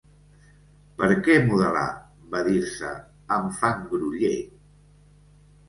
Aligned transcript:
Per 1.01 1.09
què 1.27 1.35
modelar- 1.49 1.99
va 2.33 2.43
dir-se 2.49 2.95
-amb 3.37 3.55
fang 3.61 3.87
groller 3.95 4.35